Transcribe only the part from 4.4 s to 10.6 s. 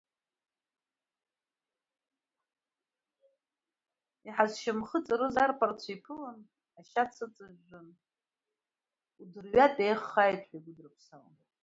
зшьамхы ҵырыз арԥарцәа иԥылан, ашьац ыҵыжәжәан удырҩатә еӷьхааит ҳәа